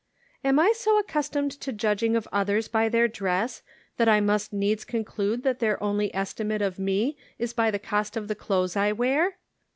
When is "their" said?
2.89-3.07, 5.59-5.77